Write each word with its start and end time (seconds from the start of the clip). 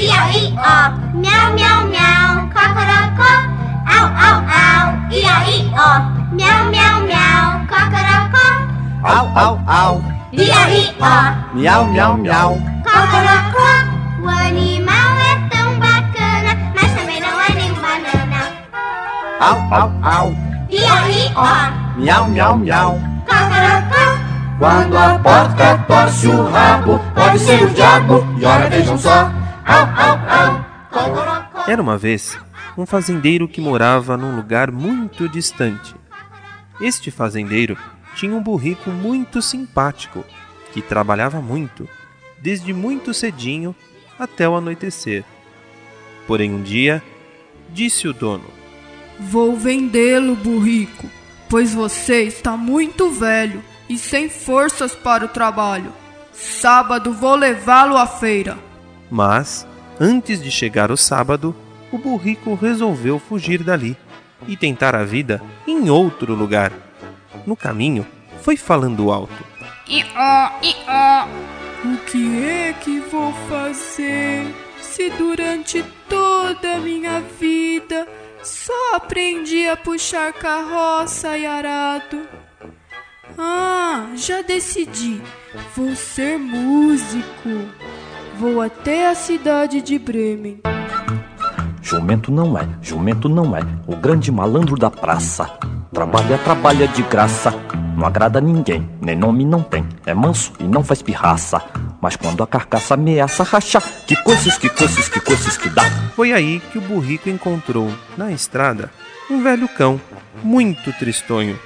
I-I-O, 0.00 0.76
miau, 1.12 1.52
miau, 1.52 1.80
miau, 1.92 2.48
cocorocó, 2.54 3.32
au, 3.84 4.06
au, 4.26 4.36
au, 4.48 4.86
I-I-O, 5.12 5.88
miau, 6.32 6.60
miau, 6.72 6.96
miau, 7.04 7.44
cocorocó, 7.68 8.46
Au, 9.04 9.26
au, 9.36 9.54
au, 9.68 10.02
I-I-O, 10.32 11.12
miau, 11.52 11.84
miau, 11.92 12.16
miau. 12.16 12.50
cocorocó. 12.82 13.68
O 14.24 14.28
animal 14.28 15.10
é 15.20 15.34
tão 15.52 15.68
bacana, 15.78 16.52
mas 16.74 16.92
também 16.94 17.20
não 17.20 17.38
é 17.38 17.52
nem 17.54 17.72
banana. 17.74 18.40
Au, 19.38 19.58
au, 19.80 19.92
au, 20.02 20.34
I-I-O, 20.70 22.00
miau, 22.00 22.24
miau, 22.28 22.56
miau. 22.56 22.98
cocorocó. 23.28 24.04
Quando 24.58 24.96
a 24.96 25.18
porca 25.18 25.78
torce 25.86 26.26
o 26.28 26.50
rabo, 26.50 26.98
pode 27.14 27.38
ser 27.38 27.62
o 27.64 27.70
diabo. 27.70 28.26
E 28.38 28.44
ora 28.46 28.68
vejam 28.70 28.96
só. 28.96 29.30
Era 31.66 31.80
uma 31.80 31.96
vez 31.96 32.38
um 32.76 32.86
fazendeiro 32.86 33.46
que 33.46 33.60
morava 33.60 34.16
num 34.16 34.34
lugar 34.34 34.70
muito 34.70 35.28
distante. 35.28 35.94
Este 36.80 37.10
fazendeiro 37.10 37.76
tinha 38.14 38.34
um 38.34 38.42
burrico 38.42 38.90
muito 38.90 39.40
simpático, 39.40 40.24
que 40.72 40.82
trabalhava 40.82 41.40
muito, 41.40 41.88
desde 42.40 42.72
muito 42.72 43.12
cedinho 43.12 43.74
até 44.18 44.48
o 44.48 44.56
anoitecer. 44.56 45.24
Porém, 46.26 46.52
um 46.52 46.62
dia, 46.62 47.02
disse 47.68 48.08
o 48.08 48.12
dono: 48.12 48.44
Vou 49.18 49.56
vendê-lo, 49.56 50.34
burrico, 50.34 51.06
pois 51.48 51.74
você 51.74 52.22
está 52.22 52.56
muito 52.56 53.10
velho 53.10 53.62
e 53.88 53.98
sem 53.98 54.28
forças 54.28 54.94
para 54.94 55.24
o 55.24 55.28
trabalho. 55.28 55.92
Sábado 56.32 57.12
vou 57.12 57.34
levá-lo 57.34 57.96
à 57.96 58.06
feira. 58.06 58.69
Mas, 59.10 59.66
antes 59.98 60.42
de 60.42 60.50
chegar 60.50 60.90
o 60.90 60.96
sábado, 60.96 61.54
o 61.90 61.98
burrico 61.98 62.54
resolveu 62.54 63.18
fugir 63.18 63.62
dali 63.62 63.96
e 64.46 64.56
tentar 64.56 64.94
a 64.94 65.04
vida 65.04 65.42
em 65.66 65.90
outro 65.90 66.34
lugar. 66.34 66.72
No 67.46 67.56
caminho, 67.56 68.06
foi 68.42 68.56
falando 68.56 69.10
alto. 69.10 69.44
Ió, 69.88 70.52
ió. 70.62 71.28
O 71.82 71.96
que 72.04 72.44
é 72.44 72.74
que 72.74 73.00
vou 73.00 73.32
fazer 73.48 74.54
se 74.80 75.08
durante 75.10 75.82
toda 76.08 76.76
a 76.76 76.78
minha 76.78 77.20
vida 77.40 78.06
só 78.42 78.96
aprendi 78.96 79.66
a 79.66 79.76
puxar 79.76 80.32
carroça 80.32 81.38
e 81.38 81.46
arado? 81.46 82.28
Ah, 83.38 84.10
já 84.14 84.42
decidi. 84.42 85.22
Vou 85.74 85.96
ser 85.96 86.38
músico. 86.38 87.48
Vou 88.40 88.62
até 88.62 89.06
a 89.06 89.14
cidade 89.14 89.82
de 89.82 89.98
Bremen. 89.98 90.62
Jumento 91.82 92.32
não 92.32 92.56
é, 92.56 92.66
jumento 92.80 93.28
não 93.28 93.54
é, 93.54 93.60
o 93.86 93.94
grande 93.94 94.32
malandro 94.32 94.76
da 94.76 94.90
praça. 94.90 95.44
Trabalha, 95.92 96.38
trabalha 96.38 96.88
de 96.88 97.02
graça, 97.02 97.52
não 97.94 98.06
agrada 98.06 98.38
a 98.38 98.40
ninguém, 98.40 98.88
nem 98.98 99.14
nome 99.14 99.44
não 99.44 99.62
tem. 99.62 99.86
É 100.06 100.14
manso 100.14 100.54
e 100.58 100.64
não 100.64 100.82
faz 100.82 101.02
pirraça, 101.02 101.62
mas 102.00 102.16
quando 102.16 102.42
a 102.42 102.46
carcaça 102.46 102.94
ameaça 102.94 103.42
rachar, 103.42 103.82
que 104.06 104.16
coisas, 104.22 104.56
que 104.56 104.70
coisas, 104.70 105.06
que 105.06 105.20
coisas 105.20 105.58
que 105.58 105.68
dá. 105.68 105.84
Foi 106.16 106.32
aí 106.32 106.60
que 106.72 106.78
o 106.78 106.80
burrico 106.80 107.28
encontrou, 107.28 107.92
na 108.16 108.32
estrada, 108.32 108.90
um 109.30 109.42
velho 109.42 109.68
cão, 109.68 110.00
muito 110.42 110.90
tristonho, 110.94 111.60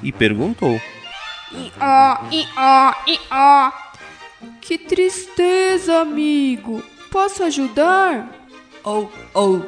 e 0.00 0.12
perguntou: 0.12 0.80
Ió, 1.52 2.18
ió, 2.30 2.94
ió. 3.08 3.89
Que 4.60 4.78
tristeza, 4.78 6.00
amigo. 6.00 6.82
Posso 7.10 7.42
ajudar? 7.42 8.28
Oh, 8.84 9.06
oh, 9.34 9.60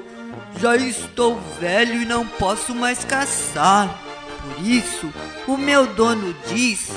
já 0.58 0.76
estou 0.76 1.38
velho 1.60 2.02
e 2.02 2.06
não 2.06 2.26
posso 2.26 2.74
mais 2.74 3.04
caçar. 3.04 4.00
Por 4.40 4.66
isso, 4.66 5.12
o 5.46 5.56
meu 5.56 5.86
dono 5.86 6.34
disse 6.48 6.92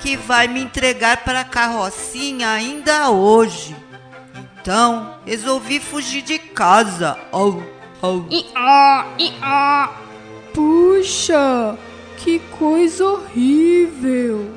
que 0.00 0.16
vai 0.16 0.46
me 0.48 0.60
entregar 0.60 1.24
para 1.24 1.40
a 1.40 1.44
carrocinha 1.44 2.50
ainda 2.50 3.10
hoje. 3.10 3.74
Então, 4.60 5.16
resolvi 5.24 5.80
fugir 5.80 6.22
de 6.22 6.38
casa. 6.38 7.18
Oh, 7.32 7.62
oh. 8.02 8.24
Ió, 8.30 9.04
ió. 9.18 9.88
Puxa, 10.52 11.76
que 12.18 12.38
coisa 12.58 13.04
horrível. 13.04 14.50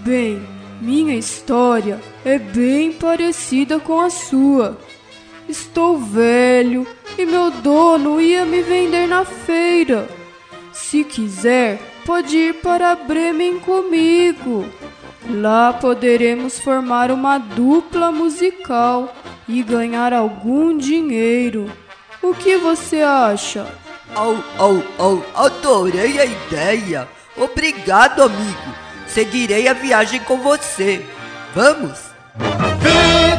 Bem, 0.00 0.46
minha 0.80 1.14
história 1.14 2.00
é 2.24 2.38
bem 2.38 2.92
parecida 2.92 3.80
com 3.80 4.00
a 4.00 4.10
sua. 4.10 4.78
Estou 5.48 5.98
velho 5.98 6.86
e 7.16 7.24
meu 7.24 7.50
dono 7.50 8.20
ia 8.20 8.44
me 8.44 8.62
vender 8.62 9.06
na 9.06 9.24
feira. 9.24 10.08
Se 10.72 11.04
quiser, 11.04 11.80
pode 12.04 12.36
ir 12.36 12.54
para 12.54 12.94
Bremen 12.94 13.58
comigo. 13.58 14.66
Lá 15.28 15.72
poderemos 15.72 16.58
formar 16.58 17.10
uma 17.10 17.38
dupla 17.38 18.12
musical 18.12 19.14
e 19.48 19.62
ganhar 19.62 20.12
algum 20.12 20.76
dinheiro. 20.76 21.70
O 22.22 22.34
que 22.34 22.56
você 22.56 23.00
acha? 23.00 23.66
Oh, 24.14 24.36
oh, 24.58 24.82
oh, 24.98 25.38
adorei 25.38 26.18
a 26.18 26.24
ideia. 26.24 27.08
Obrigado, 27.36 28.22
amigo. 28.22 28.87
Seguirei 29.08 29.66
a 29.68 29.72
viagem 29.72 30.20
com 30.20 30.38
você. 30.38 31.04
Vamos? 31.54 31.98
Fidelidade, 32.80 33.34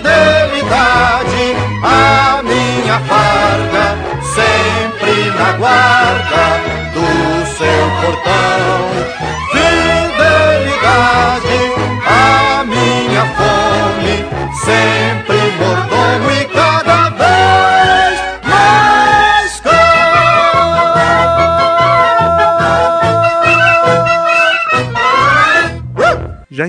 a 1.83 2.41
minha 2.43 2.99
farda, 3.01 3.97
sempre 4.35 5.29
na 5.31 5.53
guarda 5.53 6.59
do 6.93 7.45
seu 7.57 7.91
portão. 8.01 8.38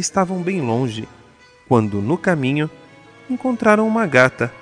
Estavam 0.00 0.43
bem 0.43 0.61
longe, 0.61 1.09
quando 1.69 2.03
no 2.03 2.19
caminho 2.19 2.69
encontraram 3.28 3.87
uma 3.87 4.06
gata, 4.06 4.53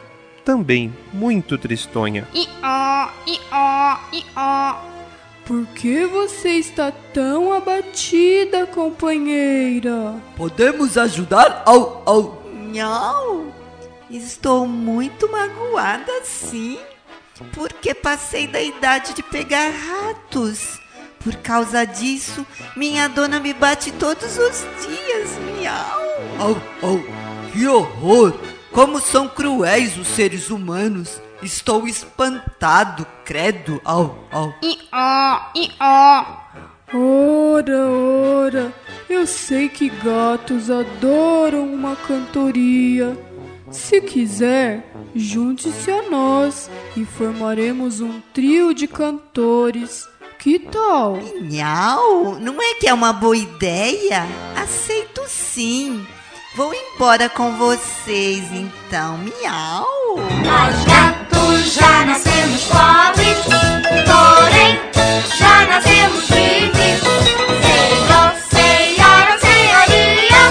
também 0.44 0.92
muito 1.12 1.56
tristonha. 1.56 2.28
Ió, 2.34 3.08
ió, 3.26 3.98
ió. 4.12 4.76
Por 5.46 5.66
que 5.68 6.04
você 6.04 6.50
está 6.50 6.92
tão 6.92 7.52
abatida, 7.54 8.66
companheira? 8.66 10.16
Podemos 10.36 10.98
ajudar? 10.98 11.64
Oh, 11.66 12.02
oh. 12.04 12.38
Não, 12.52 13.50
estou 14.10 14.66
muito 14.66 15.30
magoada 15.32 16.22
sim, 16.22 16.78
porque 17.54 17.94
passei 17.94 18.46
da 18.46 18.60
idade 18.60 19.14
de 19.14 19.22
pegar 19.22 19.70
ratos. 19.70 20.78
Por 21.20 21.34
causa 21.36 21.84
disso, 21.84 22.46
minha 22.76 23.08
dona 23.08 23.40
me 23.40 23.52
bate 23.52 23.90
todos 23.92 24.38
os 24.38 24.66
dias. 24.86 25.38
Miau. 25.38 26.00
Oh, 26.40 26.86
oh, 26.86 27.52
que 27.52 27.66
horror! 27.66 28.38
Como 28.72 29.00
são 29.00 29.28
cruéis 29.28 29.96
os 29.96 30.06
seres 30.08 30.50
humanos. 30.50 31.20
Estou 31.42 31.86
espantado, 31.86 33.06
credo. 33.24 33.80
Au, 33.84 34.24
au. 34.30 34.54
Ió, 34.62 35.50
ió. 35.54 36.48
Ora, 36.94 37.86
ora, 37.86 38.74
eu 39.10 39.26
sei 39.26 39.68
que 39.68 39.90
gatos 39.90 40.70
adoram 40.70 41.70
uma 41.72 41.94
cantoria. 41.94 43.16
Se 43.70 44.00
quiser, 44.00 44.90
junte-se 45.14 45.90
a 45.90 46.08
nós 46.10 46.70
e 46.96 47.04
formaremos 47.04 48.00
um 48.00 48.20
trio 48.32 48.72
de 48.72 48.86
cantores. 48.86 50.08
Que 50.38 50.56
tal? 50.60 51.18
Miau, 51.40 52.38
não 52.38 52.62
é 52.62 52.74
que 52.74 52.86
é 52.86 52.94
uma 52.94 53.12
boa 53.12 53.36
ideia? 53.36 54.24
Aceito 54.56 55.24
sim. 55.26 56.06
Vou 56.54 56.72
embora 56.72 57.28
com 57.28 57.56
vocês 57.56 58.44
então. 58.52 59.18
Miau. 59.18 60.16
Nós 60.16 60.84
gatos 60.84 61.74
já 61.74 62.04
nascemos 62.06 62.64
pobres, 62.66 63.38
porém 64.06 64.78
já 65.36 65.66
nascemos 65.66 66.30
livres. 66.30 67.00
Senhor, 67.60 68.32
senhora, 68.48 69.38
senhoria, 69.40 70.42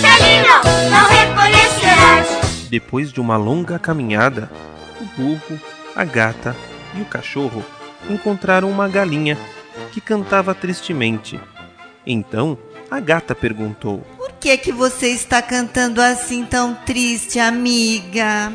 se 0.00 0.06
ali 0.06 0.46
não, 0.46 0.90
não 0.90 1.08
reconhecerás. 1.08 2.68
Depois 2.68 3.10
de 3.10 3.22
uma 3.22 3.38
longa 3.38 3.78
caminhada, 3.78 4.50
o 5.00 5.04
burro, 5.18 5.58
a 5.96 6.04
gata 6.04 6.54
e 6.94 7.00
o 7.00 7.06
cachorro 7.06 7.64
encontraram 8.08 8.70
uma 8.70 8.88
galinha 8.88 9.36
que 9.92 10.00
cantava 10.00 10.54
tristemente. 10.54 11.40
Então 12.06 12.58
a 12.90 13.00
gata 13.00 13.34
perguntou: 13.34 14.00
Por 14.16 14.32
que 14.32 14.50
é 14.50 14.56
que 14.56 14.72
você 14.72 15.08
está 15.08 15.40
cantando 15.40 16.00
assim 16.00 16.44
tão 16.44 16.74
triste, 16.74 17.38
amiga? 17.38 18.52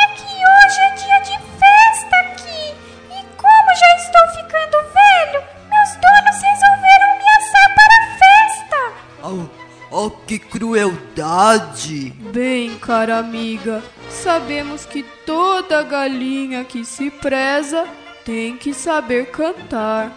É 0.00 0.06
que 0.14 0.24
hoje 0.24 0.80
é 0.80 0.94
dia 0.94 1.18
de 1.20 1.38
festa 1.58 2.16
aqui 2.20 2.74
e 3.10 3.22
como 3.36 3.76
já 3.76 3.96
estou 3.96 4.28
ficando 4.36 4.76
velho, 4.94 5.42
meus 5.68 5.96
donos 5.96 6.42
resolveram 6.42 7.18
me 7.18 7.28
assar 7.36 7.74
para 7.74 7.94
a 7.94 8.06
festa. 8.18 8.78
Oh, 9.24 10.06
oh, 10.06 10.10
que 10.10 10.38
crueldade! 10.38 12.10
Bem, 12.32 12.78
cara 12.78 13.18
amiga, 13.18 13.82
sabemos 14.08 14.86
que 14.86 15.02
todo 15.26 15.47
toda 15.68 15.82
galinha 15.82 16.64
que 16.64 16.82
se 16.82 17.10
preza 17.10 17.86
tem 18.24 18.56
que 18.56 18.72
saber 18.72 19.26
cantar. 19.26 20.10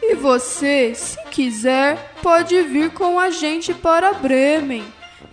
E 0.00 0.14
você, 0.14 0.94
se 0.94 1.18
quiser, 1.30 2.14
pode 2.22 2.62
vir 2.62 2.90
com 2.90 3.18
a 3.18 3.30
gente 3.30 3.74
para 3.74 4.12
Bremen. 4.12 4.84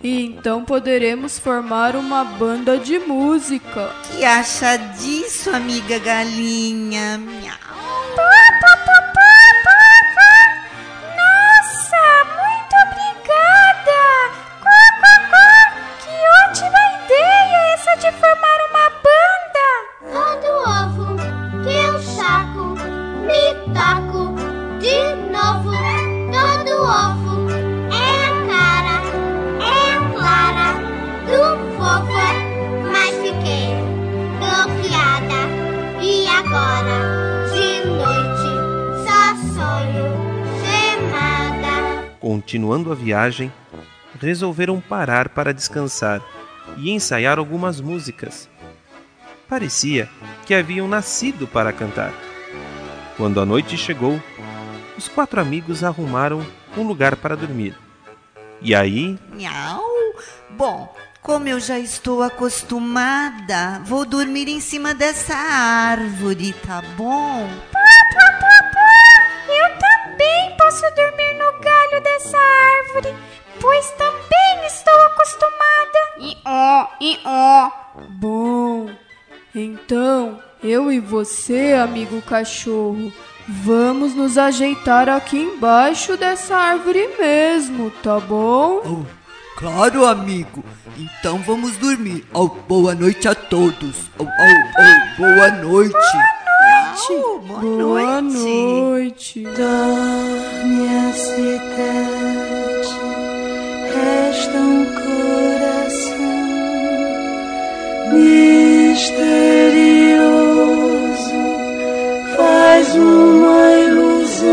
E 0.02 0.24
então 0.24 0.64
poderemos 0.64 1.38
formar 1.38 1.94
uma 1.94 2.24
banda 2.24 2.76
de 2.76 2.98
música. 2.98 3.94
Que 4.10 4.24
acha 4.24 4.76
disso, 4.76 5.50
amiga 5.50 5.98
galinha? 6.00 7.18
Miau. 7.18 7.71
Continuando 42.52 42.92
a 42.92 42.94
viagem, 42.94 43.50
resolveram 44.20 44.78
parar 44.78 45.30
para 45.30 45.54
descansar 45.54 46.20
e 46.76 46.90
ensaiar 46.90 47.38
algumas 47.38 47.80
músicas. 47.80 48.46
Parecia 49.48 50.06
que 50.44 50.54
haviam 50.54 50.86
nascido 50.86 51.46
para 51.46 51.72
cantar. 51.72 52.12
Quando 53.16 53.40
a 53.40 53.46
noite 53.46 53.78
chegou, 53.78 54.20
os 54.98 55.08
quatro 55.08 55.40
amigos 55.40 55.82
arrumaram 55.82 56.46
um 56.76 56.82
lugar 56.82 57.16
para 57.16 57.34
dormir. 57.34 57.74
E 58.60 58.74
aí, 58.74 59.18
Miau. 59.32 59.82
Bom, 60.50 60.94
como 61.22 61.48
eu 61.48 61.58
já 61.58 61.78
estou 61.78 62.22
acostumada, 62.22 63.80
vou 63.86 64.04
dormir 64.04 64.46
em 64.48 64.60
cima 64.60 64.92
dessa 64.92 65.34
árvore, 65.34 66.52
tá 66.52 66.82
bom? 66.98 67.48
Você, 81.32 81.72
amigo 81.72 82.20
cachorro, 82.22 83.10
vamos 83.48 84.14
nos 84.14 84.36
ajeitar 84.36 85.08
aqui 85.08 85.38
embaixo 85.38 86.14
dessa 86.16 86.54
árvore 86.54 87.08
mesmo, 87.18 87.90
tá 88.02 88.20
bom? 88.20 88.82
Oh, 88.84 89.02
claro, 89.58 90.04
amigo. 90.04 90.62
Então 90.98 91.38
vamos 91.38 91.76
dormir. 91.78 92.26
Oh, 92.34 92.48
boa 92.48 92.94
noite 92.94 93.26
a 93.26 93.34
todos. 93.34 94.10
Oh, 94.18 94.24
oh, 94.24 94.26
oh, 94.26 95.16
boa 95.22 95.50
noite. 95.50 95.94
Miau, 97.08 97.38
boa, 97.40 97.60
Boa 97.60 98.20
noite. 98.20 99.40
noite. 99.40 99.42
Dorme 99.42 100.88
a 101.08 101.12
cidade, 101.14 102.94
resta 103.94 104.58
um 104.58 104.84
coração 104.84 106.22
misterioso, 108.12 109.71
uma 112.98 113.70
ilusão. 113.72 114.48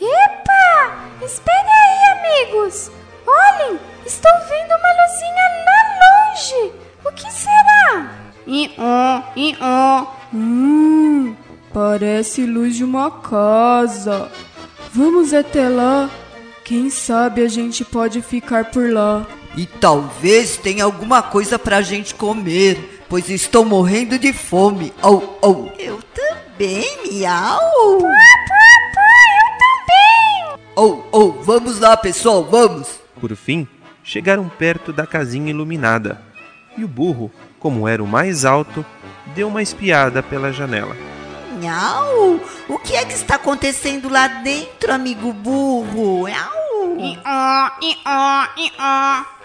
Epa! 0.00 0.96
Espere 1.24 1.70
aí, 1.84 2.00
amigos. 2.18 2.90
Olhem, 3.26 3.78
estou 4.04 4.32
vendo 4.48 4.72
uma 4.78 4.92
luzinha 5.02 5.46
lá 5.66 5.80
longe. 6.02 6.72
O 7.04 7.12
que 7.12 7.30
será? 7.30 8.12
E 8.46 8.70
e 9.36 9.56
ó. 9.60 10.06
Hum, 10.32 11.34
parece 11.72 12.44
luz 12.46 12.76
de 12.76 12.84
uma 12.84 13.10
casa. 13.10 14.30
Vamos 14.92 15.32
até 15.32 15.68
lá. 15.68 16.10
Quem 16.64 16.90
sabe 16.90 17.42
a 17.42 17.48
gente 17.48 17.84
pode 17.84 18.20
ficar 18.22 18.70
por 18.70 18.90
lá. 18.90 19.26
E 19.56 19.66
talvez 19.66 20.56
tenha 20.56 20.84
alguma 20.84 21.22
coisa 21.22 21.58
pra 21.58 21.80
gente 21.80 22.14
comer, 22.14 22.95
pois 23.08 23.28
estou 23.28 23.64
morrendo 23.64 24.18
de 24.18 24.32
fome. 24.32 24.92
Oh, 25.02 25.22
oh. 25.42 25.68
Eu 25.78 26.00
também, 26.14 26.86
miau. 27.10 27.60
Oh, 30.74 31.02
oh, 31.10 31.32
vamos 31.42 31.80
lá, 31.80 31.96
pessoal, 31.96 32.44
vamos. 32.44 33.00
por 33.18 33.34
fim, 33.34 33.66
chegaram 34.04 34.46
perto 34.48 34.92
da 34.92 35.06
casinha 35.06 35.50
iluminada. 35.50 36.20
E 36.76 36.84
o 36.84 36.88
burro, 36.88 37.32
como 37.58 37.88
era 37.88 38.02
o 38.02 38.06
mais 38.06 38.44
alto, 38.44 38.84
deu 39.34 39.48
uma 39.48 39.62
espiada 39.62 40.22
pela 40.22 40.52
janela. 40.52 40.94
Miau. 41.58 42.38
O 42.68 42.78
que 42.78 42.94
é 42.94 43.04
que 43.04 43.14
está 43.14 43.36
acontecendo 43.36 44.10
lá 44.10 44.28
dentro, 44.28 44.92
amigo 44.92 45.32
burro? 45.32 46.24
Miau. 46.24 46.66
E 46.98 47.18
ó, 47.24 47.70
e 47.80 47.96
ó, 48.04 48.46
e 48.56 48.72
ó. 48.78 49.35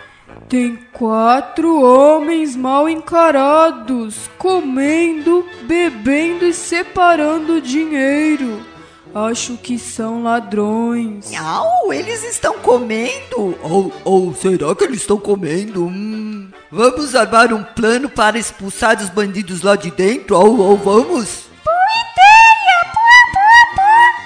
Tem 0.47 0.77
quatro 0.91 1.81
homens 1.81 2.55
mal 2.55 2.89
encarados, 2.89 4.29
comendo, 4.37 5.45
bebendo 5.63 6.45
e 6.45 6.53
separando 6.53 7.61
dinheiro. 7.61 8.61
Acho 9.13 9.57
que 9.57 9.77
são 9.77 10.23
ladrões. 10.23 11.29
Miau, 11.29 11.91
eles 11.91 12.23
estão 12.23 12.59
comendo? 12.59 13.57
Ou 13.61 13.91
oh, 14.05 14.33
será 14.33 14.73
que 14.73 14.85
eles 14.85 15.01
estão 15.01 15.17
comendo? 15.17 15.85
Hum. 15.85 16.49
Vamos 16.71 17.13
armar 17.15 17.53
um 17.53 17.63
plano 17.63 18.07
para 18.07 18.39
expulsar 18.39 19.01
os 19.01 19.09
bandidos 19.09 19.61
lá 19.61 19.75
de 19.75 19.91
dentro? 19.91 20.37
Ou 20.37 20.71
oh, 20.71 20.77
vamos? 20.77 21.50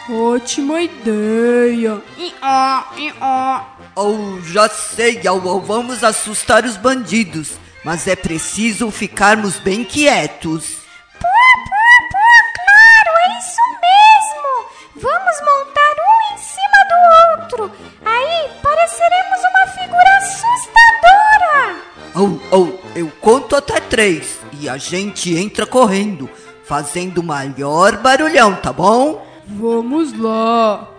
Ótima 0.10 0.82
ideia. 0.82 2.00
E 2.16 2.34
ó, 2.40 2.84
e 2.96 3.14
ó. 3.20 3.62
Oh, 3.96 4.40
já 4.42 4.70
sei, 4.70 5.20
oh, 5.28 5.60
vamos 5.60 6.04
assustar 6.04 6.64
os 6.64 6.78
bandidos. 6.78 7.54
Mas 7.84 8.08
é 8.08 8.16
preciso 8.16 8.92
ficarmos 8.92 9.58
bem 9.58 9.84
quietos. 9.84 10.78
Claro, 11.20 13.12
é 13.18 13.40
isso 13.40 13.62
mesmo. 13.82 14.66
Vamos 14.96 15.42
montar 15.42 15.96
um 15.98 16.34
em 16.34 16.38
cima 16.38 16.80
do 16.90 16.98
outro. 17.42 17.72
Aí 18.06 18.50
pareceremos 18.62 19.40
uma 19.40 19.68
figura 19.74 20.18
assustadora. 20.18 21.82
Oh, 22.14 22.40
oh, 22.52 22.68
eu 22.96 23.12
conto 23.22 23.56
até 23.56 23.80
três 23.80 24.40
e 24.54 24.70
a 24.70 24.78
gente 24.78 25.36
entra 25.36 25.66
correndo, 25.66 26.30
fazendo 26.64 27.20
o 27.20 27.24
maior 27.24 27.98
barulhão, 27.98 28.56
tá 28.56 28.72
bom? 28.72 29.25
Vamos 29.48 30.18
lá. 30.18 30.90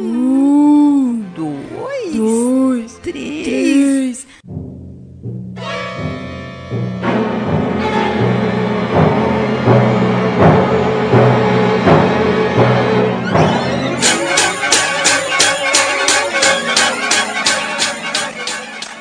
Um, 0.00 1.24
Dois, 1.34 2.14
dois, 2.14 2.98
três. 2.98 3.44
três. 3.44 4.26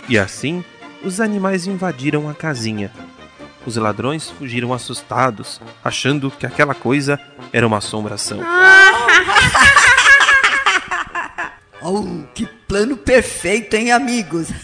E 0.10 0.18
assim, 0.18 0.64
os 1.04 1.20
animais 1.20 1.68
invadiram 1.68 2.30
a 2.30 2.34
casinha. 2.34 2.92
Os 3.68 3.76
ladrões 3.76 4.30
fugiram 4.30 4.74
assustados, 4.74 5.60
achando 5.84 6.32
que 6.32 6.46
aquela 6.46 6.74
coisa 6.74 7.20
era 7.52 7.68
uma 7.68 7.80
assombração. 7.80 8.40
Oh, 11.80 12.04
que 12.34 12.46
plano 12.68 12.98
perfeito, 12.98 13.76
hein, 13.76 13.92
amigos? 13.92 14.50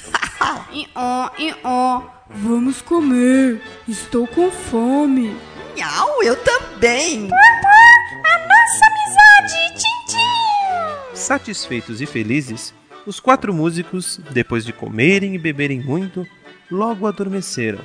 E 0.73 0.89
ó, 0.95 1.29
e 1.37 1.53
ó. 1.63 2.01
Vamos 2.29 2.81
comer. 2.81 3.61
Estou 3.87 4.25
com 4.25 4.49
fome. 4.49 5.37
Miau, 5.75 6.23
eu 6.23 6.35
também. 6.37 7.29
A 7.31 8.37
nossa 8.39 8.85
amizade, 8.87 9.75
tchim, 9.77 11.15
Satisfeitos 11.15 12.01
e 12.01 12.07
felizes, 12.07 12.73
os 13.05 13.19
quatro 13.19 13.53
músicos, 13.53 14.19
depois 14.31 14.65
de 14.65 14.73
comerem 14.73 15.35
e 15.35 15.37
beberem 15.37 15.79
muito, 15.79 16.27
logo 16.71 17.05
adormeceram, 17.05 17.79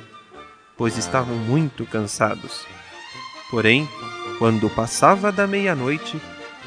pois 0.79 0.97
estavam 0.97 1.35
muito 1.35 1.85
cansados. 1.85 2.65
Porém, 3.51 3.87
quando 4.37 4.69
passava 4.69 5.29
da 5.29 5.45
meia-noite, 5.45 6.19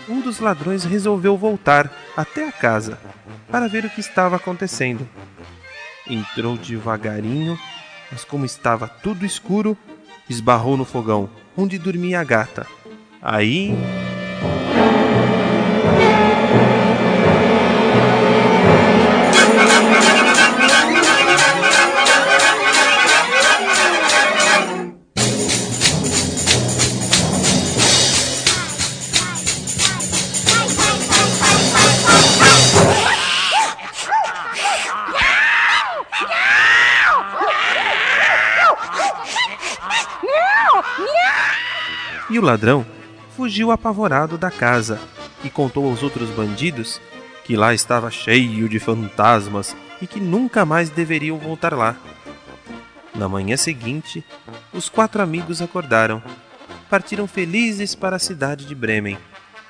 um 0.07 0.21
dos 0.21 0.39
ladrões 0.39 0.85
resolveu 0.85 1.35
voltar 1.35 1.91
até 2.15 2.47
a 2.47 2.53
casa 2.53 2.99
para 3.51 3.67
ver 3.69 3.87
o 3.87 3.91
que 3.91 4.01
estava 4.01 4.37
acontecendo. 4.37 5.09
Entrou 6.07 6.59
devagarinho, 6.59 7.59
mas 8.11 8.23
como 8.23 8.45
estava 8.45 8.87
tudo 8.87 9.25
escuro, 9.25 9.79
esbarrou 10.29 10.77
no 10.77 10.85
fogão 10.85 11.31
onde 11.57 11.79
dormia 11.79 12.21
a 12.21 12.25
gata. 12.25 12.67
Aí 13.23 13.75
o 42.43 42.45
ladrão 42.45 42.85
fugiu 43.37 43.71
apavorado 43.71 44.37
da 44.37 44.51
casa 44.51 44.99
e 45.45 45.49
contou 45.49 45.89
aos 45.89 46.03
outros 46.03 46.29
bandidos 46.31 47.01
que 47.45 47.57
lá 47.57 47.73
estava 47.73 48.11
cheio 48.11 48.69
de 48.69 48.81
fantasmas 48.81 49.77
e 50.01 50.07
que 50.07 50.21
nunca 50.21 50.67
mais 50.67 50.91
deveriam 50.91 51.39
voltar 51.39 51.73
lá. 51.73 51.97
Na 53.15 53.29
manhã 53.29 53.57
seguinte, 53.57 54.25
os 54.73 54.89
quatro 54.89 55.23
amigos 55.23 55.63
acordaram. 55.63 56.23
Partiram 56.91 57.27
felizes 57.27 57.95
para 57.95 58.17
a 58.17 58.19
cidade 58.19 58.67
de 58.67 58.75
Bremen, 58.75 59.17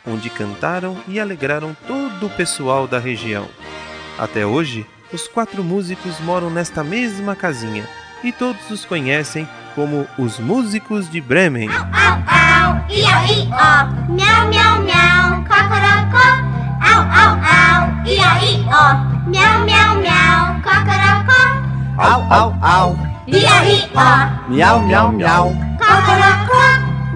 onde 0.07 0.31
cantaram 0.31 0.97
e 1.07 1.21
alegraram 1.21 1.77
todo 1.87 2.27
o 2.27 2.31
pessoal 2.31 2.89
da 2.89 2.99
região. 2.99 3.49
Até 4.19 4.47
hoje, 4.47 4.87
os 5.13 5.29
quatro 5.29 5.63
músicos 5.63 6.19
moram 6.21 6.51
nesta 6.51 6.83
mesma 6.83 7.37
casinha 7.37 7.87
e 8.25 8.33
todos 8.33 8.71
os 8.71 8.85
conhecem 8.85 9.47
como 9.75 10.07
os 10.19 10.39
músicos 10.39 11.11
de 11.11 11.21
Bremen. 11.21 11.69
Au, 12.93 12.99
au, 12.99 13.07
iau, 13.09 13.25
ió, 13.25 13.69
miau, 14.09 14.49
miau, 14.51 14.83
miau, 14.85 15.25
cocorocó. 15.49 16.27
Au, 16.91 17.01
au, 17.21 17.33
au, 17.41 17.81
iau, 18.05 18.37
ió, 18.53 18.83
miau, 19.27 19.65
miau, 19.65 19.97
miau, 20.03 20.41
cocorocó. 20.65 21.41
Au, 21.97 22.21
au, 22.31 22.55
au, 22.63 22.97
Iau, 23.27 23.65
ió, 23.65 24.29
miau, 24.49 24.79
miau, 24.81 25.09
miau. 25.13 25.53
cocorocó. 25.81 26.65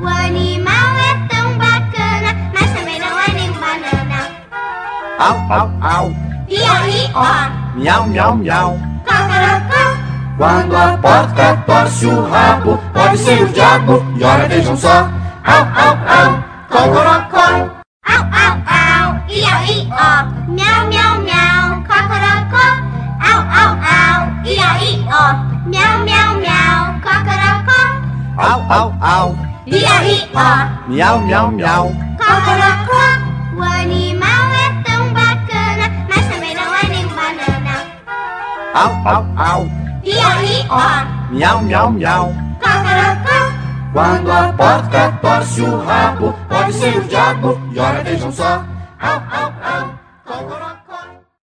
O 0.01 0.07
animal 0.09 0.97
é 0.97 1.13
tão 1.29 1.59
bacana, 1.59 2.31
mas 2.55 2.71
também 2.73 2.99
não 2.99 3.21
é 3.21 3.33
nem 3.35 3.53
banana. 3.53 4.21
Au, 5.19 5.37
au, 5.51 5.71
au, 5.83 6.13
Iau, 6.49 6.87
ió, 6.89 7.27
miau, 7.77 8.07
miau, 8.07 8.35
miau. 8.37 8.79
cocorocó. 9.05 9.83
Quando 10.39 10.77
a 10.77 10.97
porca 10.99 11.57
torce 11.67 12.07
o 12.07 12.31
rabo, 12.31 12.79
pode 12.95 13.19
ser 13.19 13.43
o 13.43 13.49
diabo. 13.49 14.03
E 14.19 14.25
ora 14.25 14.49
vejam 14.49 14.77
só. 14.77 15.09
Au, 15.47 15.63
au, 15.85 15.93
au, 16.17 16.31
cocorocó. 16.71 17.47
Au, 18.13 18.23
au, 18.43 18.53
au, 18.79 19.07
iau, 19.29 19.61
ió, 19.75 20.09
miau, 20.49 20.81
miau, 20.91 21.13
miau, 21.27 21.65
cocorocó. 21.89 22.65
Au, 23.29 23.41
au, 23.61 23.71
au, 23.97 24.21
iau, 24.45 24.77
ió, 24.91 25.23
miau, 25.71 25.95
miau, 26.07 26.31
miau, 26.45 26.81
cocorocó. 27.05 27.81
Au, 28.39 28.59
au, 28.79 28.89
au, 29.01 29.37
Iau, 29.67 30.03
ió, 30.05 30.49
miau, 30.89 31.19
miau, 31.27 31.51
miau. 31.51 31.85
cocorocó. 32.19 33.03
O 33.59 33.63
animal 33.63 34.47
é 34.65 34.69
tão 34.85 35.03
bacana, 35.15 35.87
mas 36.09 36.25
também 36.29 36.55
não 36.55 36.75
é 36.75 36.89
nem 36.89 37.07
banana. 37.09 37.77
Au, 38.75 38.93
au, 39.15 39.25
au, 39.37 39.69
Iau, 40.05 40.39
ió, 40.43 41.07
miau, 41.31 41.63
miau, 41.63 41.91
miau. 41.91 42.25
cocorocó. 42.27 42.46
Quando 43.97 44.31
a 44.31 44.53
porca 44.53 45.11
torce 45.23 45.63
o 45.63 45.79
rabo, 45.79 46.35
pode 46.51 46.71
ser 46.75 46.99
o 46.99 47.05
diabo. 47.05 47.59
E 47.73 47.79
ora 47.79 48.03
vejam 48.05 48.31
só. 48.31 48.63
Au, 49.01 49.23
au, 49.31 49.56